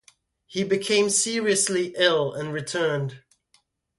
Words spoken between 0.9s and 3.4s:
seriously ill and returned.